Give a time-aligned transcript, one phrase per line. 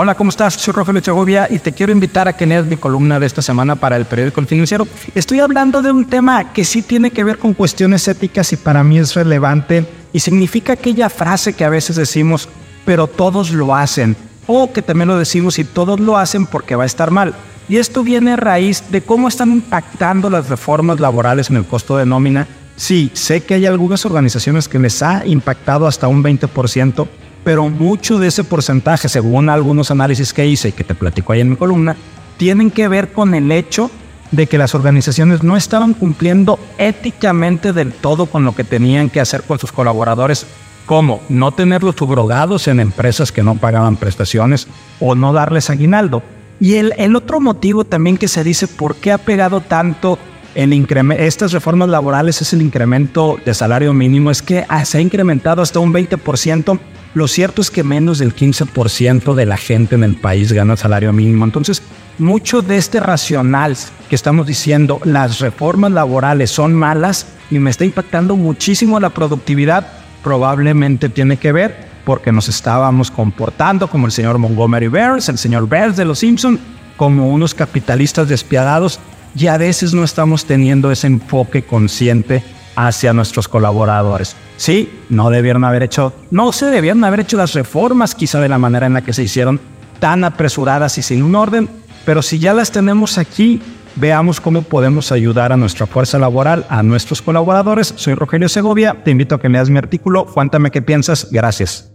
[0.00, 0.54] Hola, ¿cómo estás?
[0.54, 3.74] Soy Rogelio Segovia y te quiero invitar a que leas mi columna de esta semana
[3.74, 4.86] para el periódico El Financiero.
[5.12, 8.84] Estoy hablando de un tema que sí tiene que ver con cuestiones éticas y para
[8.84, 12.48] mí es relevante y significa aquella frase que a veces decimos,
[12.84, 14.14] pero todos lo hacen,
[14.46, 17.34] o que también lo decimos y todos lo hacen porque va a estar mal.
[17.68, 21.96] Y esto viene a raíz de cómo están impactando las reformas laborales en el costo
[21.96, 22.46] de nómina.
[22.76, 27.08] Sí, sé que hay algunas organizaciones que les ha impactado hasta un 20%,
[27.48, 31.40] pero mucho de ese porcentaje, según algunos análisis que hice y que te platico ahí
[31.40, 31.96] en mi columna,
[32.36, 33.90] tienen que ver con el hecho
[34.32, 39.20] de que las organizaciones no estaban cumpliendo éticamente del todo con lo que tenían que
[39.20, 40.46] hacer con sus colaboradores,
[40.84, 44.68] como no tenerlos subrogados en empresas que no pagaban prestaciones
[45.00, 46.22] o no darles aguinaldo.
[46.60, 50.18] Y el, el otro motivo también que se dice por qué ha pegado tanto
[50.54, 50.72] el
[51.18, 55.78] estas reformas laborales es el incremento de salario mínimo, es que se ha incrementado hasta
[55.78, 56.78] un 20%
[57.18, 61.12] lo cierto es que menos del 15% de la gente en el país gana salario
[61.12, 61.44] mínimo.
[61.44, 61.82] Entonces,
[62.18, 63.76] mucho de este racional
[64.08, 69.86] que estamos diciendo, las reformas laborales son malas y me está impactando muchísimo la productividad,
[70.22, 75.68] probablemente tiene que ver porque nos estábamos comportando como el señor Montgomery Burns, el señor
[75.68, 76.58] Burns de los Simpson,
[76.96, 79.00] como unos capitalistas despiadados
[79.34, 82.42] y a veces no estamos teniendo ese enfoque consciente
[82.86, 84.36] hacia nuestros colaboradores.
[84.56, 88.58] Sí, no debieron haber hecho, no se debieron haber hecho las reformas quizá de la
[88.58, 89.60] manera en la que se hicieron,
[89.98, 91.68] tan apresuradas y sin un orden,
[92.04, 93.60] pero si ya las tenemos aquí,
[93.96, 97.92] veamos cómo podemos ayudar a nuestra fuerza laboral, a nuestros colaboradores.
[97.96, 101.90] Soy Rogelio Segovia, te invito a que leas mi artículo, cuéntame qué piensas, gracias.